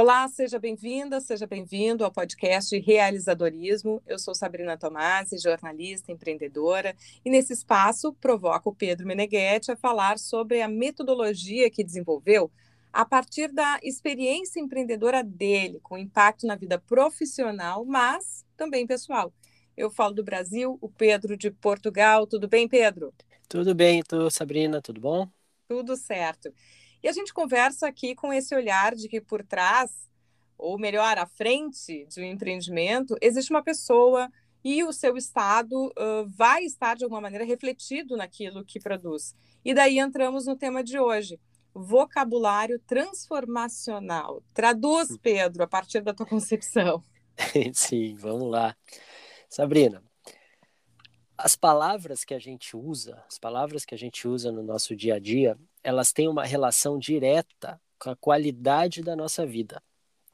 [0.00, 4.00] Olá, seja bem-vinda, seja bem-vindo ao podcast Realizadorismo.
[4.06, 10.16] Eu sou Sabrina Tomasi, jornalista, empreendedora, e nesse espaço provoco o Pedro Meneghetti a falar
[10.16, 12.48] sobre a metodologia que desenvolveu
[12.92, 19.32] a partir da experiência empreendedora dele, com impacto na vida profissional, mas também pessoal.
[19.76, 22.24] Eu falo do Brasil, o Pedro de Portugal.
[22.24, 23.12] Tudo bem, Pedro?
[23.48, 25.28] Tudo bem, tu, Sabrina, tudo bom?
[25.66, 26.54] Tudo certo.
[27.02, 30.08] E a gente conversa aqui com esse olhar de que por trás,
[30.56, 34.30] ou melhor, à frente de um empreendimento, existe uma pessoa
[34.64, 39.34] e o seu estado uh, vai estar, de alguma maneira, refletido naquilo que produz.
[39.64, 41.40] E daí entramos no tema de hoje,
[41.72, 44.42] vocabulário transformacional.
[44.52, 45.18] Traduz, hum.
[45.22, 47.02] Pedro, a partir da tua concepção.
[47.72, 48.76] Sim, vamos lá.
[49.48, 50.02] Sabrina,
[51.36, 55.14] as palavras que a gente usa, as palavras que a gente usa no nosso dia
[55.14, 55.56] a dia,
[55.88, 59.82] elas têm uma relação direta com a qualidade da nossa vida.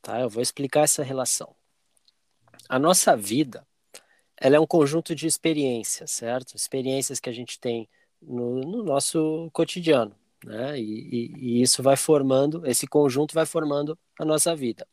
[0.03, 0.21] Tá?
[0.21, 1.55] Eu vou explicar essa relação.
[2.69, 3.65] A nossa vida,
[4.37, 6.57] ela é um conjunto de experiências, certo?
[6.57, 7.89] Experiências que a gente tem
[8.21, 10.77] no, no nosso cotidiano, né?
[10.77, 14.85] E, e, e isso vai formando, esse conjunto vai formando a nossa vida.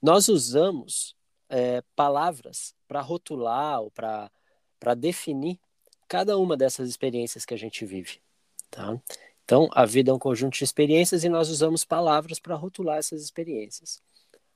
[0.00, 1.16] Nós usamos
[1.48, 4.30] é, palavras para rotular ou para
[4.96, 5.58] definir
[6.06, 8.20] cada uma dessas experiências que a gente vive.
[8.70, 9.00] Tá?
[9.44, 13.22] Então, a vida é um conjunto de experiências e nós usamos palavras para rotular essas
[13.22, 14.02] experiências.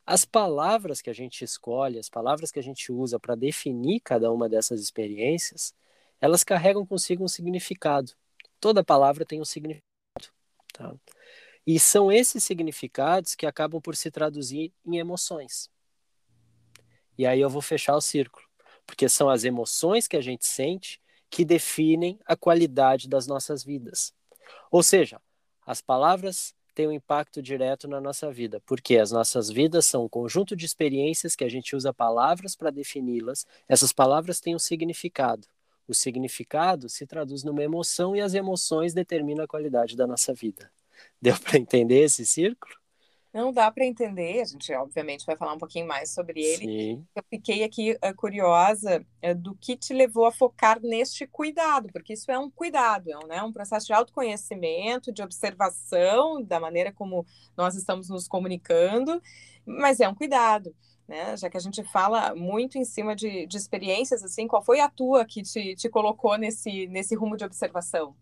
[0.07, 4.33] As palavras que a gente escolhe, as palavras que a gente usa para definir cada
[4.33, 5.75] uma dessas experiências,
[6.19, 8.13] elas carregam consigo um significado.
[8.59, 9.85] Toda palavra tem um significado.
[10.73, 10.95] Tá?
[11.67, 15.71] E são esses significados que acabam por se traduzir em emoções.
[17.19, 18.47] E aí eu vou fechar o círculo,
[18.87, 24.15] porque são as emoções que a gente sente que definem a qualidade das nossas vidas.
[24.71, 25.21] Ou seja,
[25.67, 30.09] as palavras têm um impacto direto na nossa vida, porque as nossas vidas são um
[30.09, 33.47] conjunto de experiências que a gente usa palavras para defini-las.
[33.69, 35.49] Essas palavras têm um significado.
[35.89, 40.71] O significado se traduz numa emoção e as emoções determinam a qualidade da nossa vida.
[41.21, 42.75] Deu para entender esse círculo?
[43.33, 46.65] Não dá para entender, a gente obviamente vai falar um pouquinho mais sobre ele.
[46.65, 47.07] Sim.
[47.15, 52.15] Eu fiquei aqui uh, curiosa uh, do que te levou a focar neste cuidado, porque
[52.15, 56.91] isso é um cuidado, é um, né, um processo de autoconhecimento, de observação da maneira
[56.91, 59.23] como nós estamos nos comunicando,
[59.65, 60.75] mas é um cuidado.
[61.07, 61.37] Né?
[61.37, 64.89] Já que a gente fala muito em cima de, de experiências, assim, qual foi a
[64.89, 68.15] tua que te, te colocou nesse, nesse rumo de observação?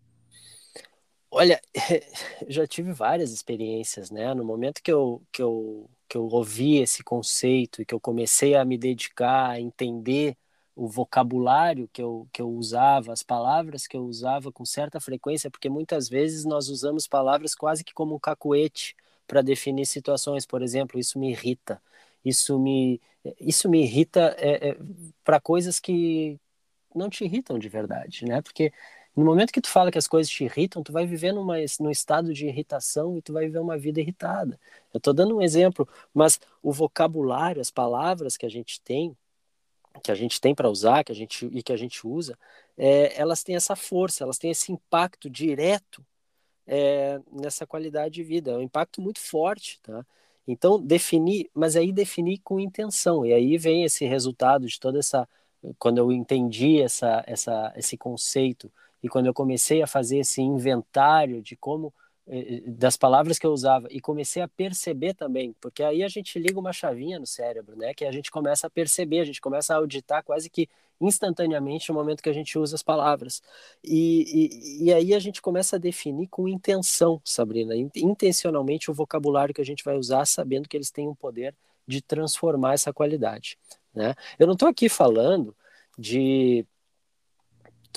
[1.29, 1.59] Olha,
[2.47, 4.33] já tive várias experiências, né?
[4.33, 8.55] No momento que eu, que eu, que eu ouvi esse conceito e que eu comecei
[8.55, 10.37] a me dedicar a entender
[10.75, 15.49] o vocabulário que eu, que eu usava, as palavras que eu usava com certa frequência,
[15.51, 18.95] porque muitas vezes nós usamos palavras quase que como um cacuete
[19.25, 20.45] para definir situações.
[20.45, 21.81] Por exemplo, isso me irrita.
[22.23, 23.01] Isso me,
[23.39, 24.77] isso me irrita é, é,
[25.23, 26.39] para coisas que
[26.95, 28.41] não te irritam de verdade, né?
[28.41, 28.71] Porque
[29.17, 31.89] no momento que tu fala que as coisas te irritam, tu vai viver numa, num
[31.89, 34.59] estado de irritação e tu vai viver uma vida irritada.
[34.93, 39.17] Eu estou dando um exemplo, mas o vocabulário, as palavras que a gente tem,
[40.03, 42.37] que a gente tem para usar, que a gente e que a gente usa,
[42.77, 46.05] é, elas têm essa força, elas têm esse impacto direto
[46.67, 48.51] é, nessa qualidade de vida.
[48.51, 50.05] É um impacto muito forte, tá?
[50.47, 53.25] Então definir, mas aí definir com intenção.
[53.25, 55.27] E aí vem esse resultado de toda essa,
[55.79, 58.71] quando eu entendi essa, essa, esse conceito
[59.01, 61.93] e quando eu comecei a fazer esse inventário de como
[62.27, 66.07] eh, eh, das palavras que eu usava e comecei a perceber também, porque aí a
[66.07, 67.93] gente liga uma chavinha no cérebro, né?
[67.93, 70.67] Que a gente começa a perceber, a gente começa a auditar quase que
[70.99, 73.41] instantaneamente no momento que a gente usa as palavras.
[73.83, 79.53] E, e, e aí a gente começa a definir com intenção, Sabrina, intencionalmente o vocabulário
[79.53, 81.55] que a gente vai usar, sabendo que eles têm um poder
[81.87, 83.57] de transformar essa qualidade.
[83.93, 84.13] Né?
[84.37, 85.55] Eu não estou aqui falando
[85.97, 86.65] de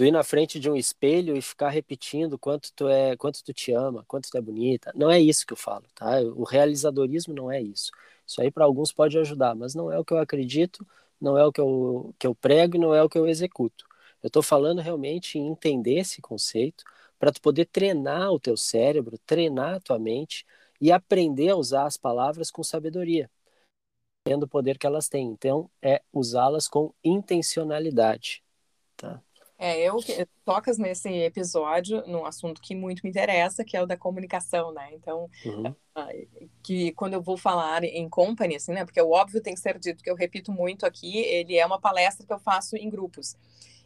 [0.01, 3.53] tu ir na frente de um espelho e ficar repetindo quanto tu é, quanto tu
[3.53, 4.91] te ama, quanto tu é bonita.
[4.97, 6.23] Não é isso que eu falo, tá?
[6.23, 7.93] O realizadorismo não é isso.
[8.27, 10.87] Isso aí para alguns pode ajudar, mas não é o que eu acredito,
[11.21, 13.87] não é o que eu, que eu prego e não é o que eu executo.
[14.23, 16.83] Eu estou falando realmente em entender esse conceito
[17.19, 20.47] para tu poder treinar o teu cérebro, treinar a tua mente
[20.81, 23.31] e aprender a usar as palavras com sabedoria,
[24.25, 25.27] tendo o poder que elas têm.
[25.27, 28.43] Então, é usá-las com intencionalidade,
[28.97, 29.23] tá?
[29.63, 29.99] É, eu
[30.43, 34.89] tocas nesse episódio num assunto que muito me interessa, que é o da comunicação, né?
[34.95, 35.75] Então, uhum.
[36.63, 38.87] que quando eu vou falar em company, assim, né?
[38.87, 41.79] Porque o óbvio tem que ser dito, que eu repito muito aqui, ele é uma
[41.79, 43.37] palestra que eu faço em grupos.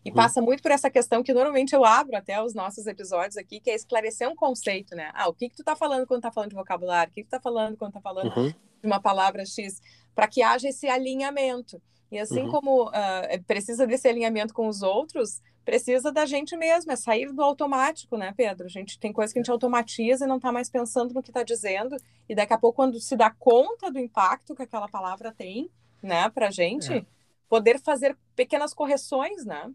[0.05, 0.15] E uhum.
[0.15, 3.69] passa muito por essa questão que normalmente eu abro até os nossos episódios aqui, que
[3.69, 5.11] é esclarecer um conceito, né?
[5.13, 7.11] Ah, o que que tu tá falando quando tá falando de vocabulário?
[7.11, 8.33] O que que tu tá falando quando tá falando...
[8.37, 8.55] Uhum
[8.87, 9.81] uma palavra X,
[10.15, 11.81] para que haja esse alinhamento.
[12.15, 12.51] E assim uhum.
[12.53, 17.43] como uh, precisa desse alinhamento com os outros, precisa da gente mesmo, é sair do
[17.43, 18.67] automático, né, Pedro?
[18.67, 21.31] A gente tem coisa que a gente automatiza e não está mais pensando no que
[21.31, 21.97] está dizendo,
[22.29, 25.69] e daqui a pouco, quando se dá conta do impacto que aquela palavra tem,
[26.01, 27.05] né, para gente, é.
[27.49, 29.73] poder fazer pequenas correções, né?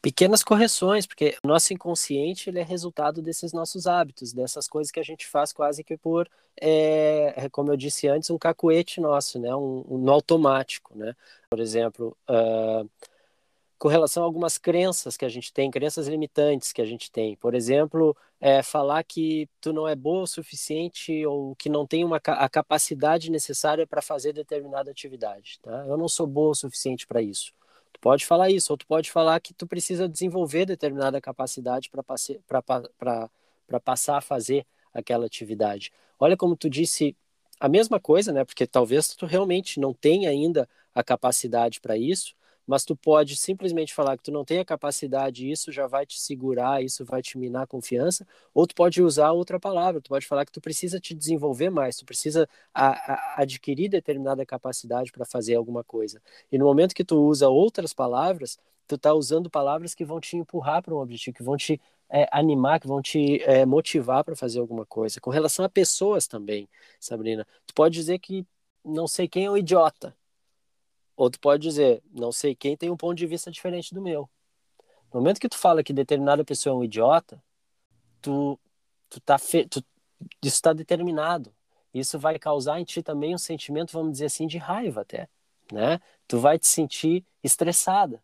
[0.00, 5.00] Pequenas correções, porque o nosso inconsciente ele é resultado desses nossos hábitos, dessas coisas que
[5.00, 6.28] a gente faz quase que por,
[6.60, 9.54] é, como eu disse antes, um cacuete nosso, né?
[9.54, 10.96] um, um automático.
[10.96, 11.14] Né?
[11.50, 12.88] Por exemplo, uh,
[13.78, 17.36] com relação a algumas crenças que a gente tem, crenças limitantes que a gente tem.
[17.36, 22.04] Por exemplo, é, falar que tu não é boa o suficiente ou que não tem
[22.04, 25.58] uma, a capacidade necessária para fazer determinada atividade.
[25.62, 25.84] Tá?
[25.86, 27.52] Eu não sou boa o suficiente para isso.
[27.92, 33.80] Tu pode falar isso, ou tu pode falar que tu precisa desenvolver determinada capacidade para
[33.80, 35.92] passar a fazer aquela atividade.
[36.18, 37.16] Olha como tu disse
[37.60, 38.44] a mesma coisa, né?
[38.44, 42.34] Porque talvez tu realmente não tenha ainda a capacidade para isso,
[42.68, 46.20] mas tu pode simplesmente falar que tu não tem a capacidade isso já vai te
[46.20, 50.26] segurar, isso vai te minar a confiança, ou tu pode usar outra palavra, tu pode
[50.26, 52.88] falar que tu precisa te desenvolver mais, tu precisa a,
[53.38, 56.20] a, adquirir determinada capacidade para fazer alguma coisa.
[56.52, 60.36] E no momento que tu usa outras palavras, tu está usando palavras que vão te
[60.36, 61.80] empurrar para um objetivo, que vão te
[62.10, 65.20] é, animar, que vão te é, motivar para fazer alguma coisa.
[65.20, 66.68] Com relação a pessoas também,
[67.00, 68.46] Sabrina, tu pode dizer que
[68.84, 70.16] não sei quem é o idiota,
[71.18, 74.30] ou tu pode dizer, não sei quem tem um ponto de vista diferente do meu.
[75.12, 77.42] No momento que tu fala que determinada pessoa é um idiota,
[78.22, 78.56] tu,
[79.10, 79.66] tu tá fe...
[79.66, 79.84] tu,
[80.40, 81.52] isso está determinado.
[81.92, 85.28] Isso vai causar em ti também um sentimento, vamos dizer assim, de raiva até,
[85.72, 86.00] né?
[86.28, 88.22] Tu vai te sentir estressada.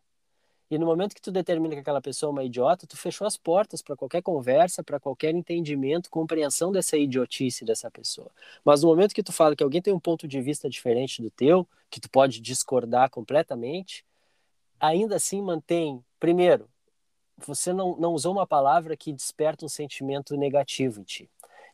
[0.69, 3.37] E no momento que tu determina que aquela pessoa é uma idiota, tu fechou as
[3.37, 8.31] portas para qualquer conversa, para qualquer entendimento, compreensão dessa idiotice dessa pessoa.
[8.63, 11.29] Mas no momento que tu fala que alguém tem um ponto de vista diferente do
[11.29, 14.03] teu, que tu pode discordar completamente,
[14.79, 16.67] ainda assim mantém, primeiro,
[17.37, 21.29] você não, não usou uma palavra que desperta um sentimento negativo em ti.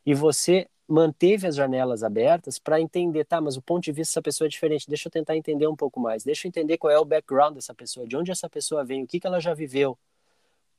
[0.06, 4.22] E você manteve as janelas abertas para entender, tá, mas o ponto de vista dessa
[4.22, 7.00] pessoa é diferente, deixa eu tentar entender um pouco mais, deixa eu entender qual é
[7.00, 9.98] o background dessa pessoa, de onde essa pessoa vem, o que, que ela já viveu,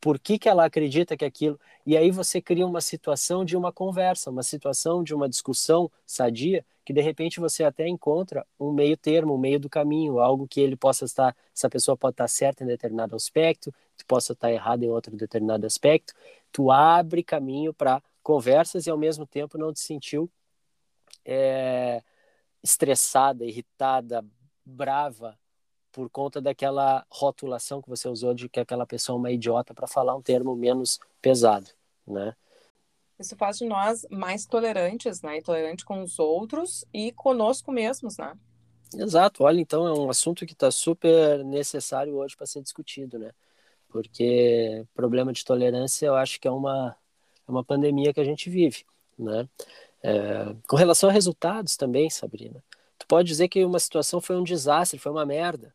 [0.00, 1.58] por que, que ela acredita que aquilo.
[1.86, 6.64] E aí você cria uma situação de uma conversa, uma situação de uma discussão sadia,
[6.84, 10.60] que de repente você até encontra um meio termo, um meio do caminho, algo que
[10.60, 13.72] ele possa estar, essa pessoa pode estar certa em determinado aspecto,
[14.06, 16.12] possa estar errado em outro determinado aspecto,
[16.50, 20.30] tu abre caminho para conversas e ao mesmo tempo não te sentiu
[21.24, 22.02] é,
[22.62, 24.24] estressada, irritada,
[24.64, 25.38] brava
[25.90, 29.86] por conta daquela rotulação que você usou de que aquela pessoa é uma idiota para
[29.86, 31.68] falar um termo menos pesado,
[32.06, 32.34] né?
[33.18, 35.38] Isso faz de nós mais tolerantes, né?
[35.38, 38.34] E tolerante com os outros e conosco mesmos, né?
[38.94, 39.44] Exato.
[39.44, 43.32] Olha, então é um assunto que está super necessário hoje para ser discutido, né?
[43.88, 46.96] Porque problema de tolerância eu acho que é uma
[47.52, 48.84] uma pandemia que a gente vive,
[49.18, 49.48] né?
[50.02, 52.62] É, com relação a resultados também, Sabrina,
[52.98, 55.74] tu pode dizer que uma situação foi um desastre, foi uma merda.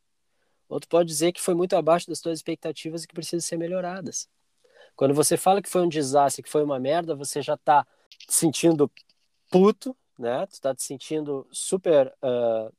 [0.67, 3.57] Ou tu pode dizer que foi muito abaixo das tuas expectativas e que precisam ser
[3.57, 4.27] melhoradas.
[4.97, 7.85] Quando você fala que foi um desastre, que foi uma merda, você já está
[8.27, 8.91] te sentindo
[9.49, 10.45] puto, né?
[10.47, 12.73] Tu está te sentindo super, uh,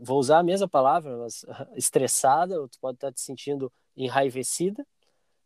[0.00, 4.86] vou usar a mesma palavra, mas estressada, ou tu pode estar tá te sentindo enraivecida,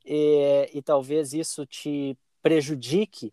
[0.04, 3.32] e, e talvez isso te prejudique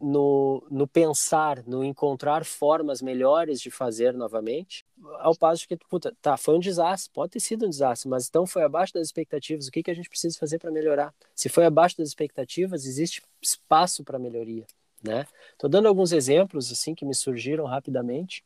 [0.00, 4.84] no, no pensar, no encontrar formas melhores de fazer novamente,
[5.20, 8.46] ao passo que, puta, tá, foi um desastre, pode ter sido um desastre, mas então
[8.46, 11.14] foi abaixo das expectativas, o que, que a gente precisa fazer para melhorar?
[11.34, 14.66] Se foi abaixo das expectativas, existe espaço para melhoria,
[15.02, 15.26] né?
[15.56, 18.44] Tô dando alguns exemplos, assim, que me surgiram rapidamente,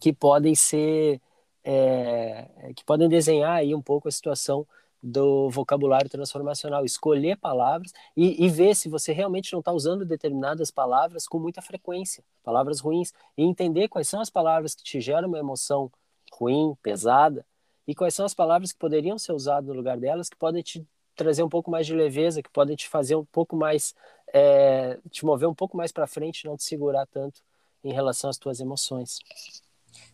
[0.00, 1.20] que podem ser,
[1.64, 4.66] é, que podem desenhar aí um pouco a situação
[5.02, 10.70] do vocabulário transformacional, escolher palavras e, e ver se você realmente não está usando determinadas
[10.70, 15.28] palavras com muita frequência, palavras ruins, e entender quais são as palavras que te geram
[15.28, 15.90] uma emoção
[16.32, 17.44] ruim, pesada,
[17.86, 20.86] e quais são as palavras que poderiam ser usadas no lugar delas, que podem te
[21.16, 23.94] trazer um pouco mais de leveza, que podem te fazer um pouco mais,
[24.32, 27.42] é, te mover um pouco mais para frente, não te segurar tanto
[27.84, 29.18] em relação às tuas emoções.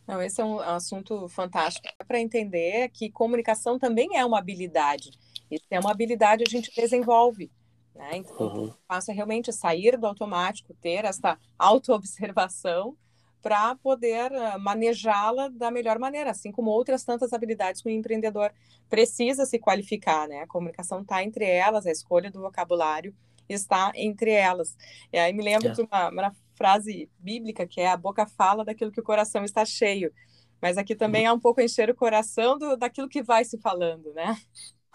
[0.07, 5.11] Não, esse é um assunto fantástico para entender que comunicação também é uma habilidade.
[5.51, 7.51] E se é uma habilidade, a gente desenvolve.
[7.95, 8.11] Né?
[8.15, 8.65] Então, uhum.
[8.67, 12.97] o passo é realmente sair do automático, ter essa autoobservação
[13.41, 18.53] para poder ah, manejá-la da melhor maneira, assim como outras tantas habilidades que o empreendedor
[18.89, 20.29] precisa se qualificar.
[20.29, 20.41] Né?
[20.41, 23.15] A comunicação está entre elas, a escolha do vocabulário
[23.49, 24.77] está entre elas.
[25.13, 25.73] E aí me lembro é.
[25.73, 29.65] de uma, uma frase bíblica que é a boca fala daquilo que o coração está
[29.65, 30.13] cheio.
[30.61, 34.13] Mas aqui também é um pouco encher o coração do, daquilo que vai se falando,
[34.13, 34.37] né?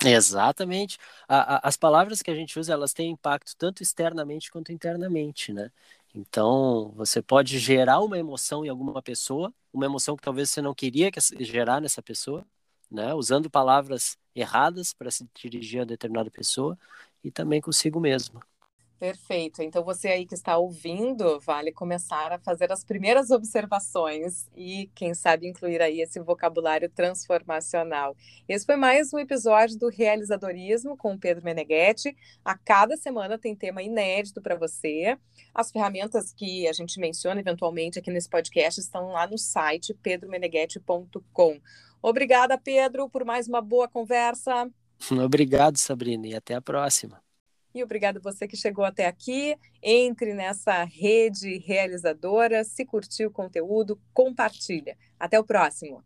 [0.03, 0.98] Exatamente.
[1.27, 5.53] A, a, as palavras que a gente usa, elas têm impacto tanto externamente quanto internamente,
[5.53, 5.72] né?
[6.13, 10.74] Então, você pode gerar uma emoção em alguma pessoa, uma emoção que talvez você não
[10.74, 12.45] queria que gerar nessa pessoa,
[12.91, 13.13] né?
[13.13, 16.77] Usando palavras erradas para se dirigir a determinada pessoa
[17.24, 18.39] e também consigo mesmo.
[19.03, 19.62] Perfeito.
[19.62, 25.13] Então, você aí que está ouvindo, vale começar a fazer as primeiras observações e, quem
[25.13, 28.15] sabe, incluir aí esse vocabulário transformacional.
[28.48, 32.15] Esse foi mais um episódio do Realizadorismo com Pedro Meneghetti.
[32.46, 35.18] A cada semana tem tema inédito para você.
[35.53, 41.60] As ferramentas que a gente menciona eventualmente aqui nesse podcast estão lá no site pedromeneghetti.com.
[42.01, 44.72] Obrigada, Pedro, por mais uma boa conversa.
[45.24, 47.22] Obrigado, Sabrina, e até a próxima.
[47.74, 49.55] E obrigado você que chegou até aqui.
[49.81, 52.63] Entre nessa rede realizadora.
[52.63, 54.95] Se curtiu o conteúdo, compartilha.
[55.19, 56.03] Até o próximo.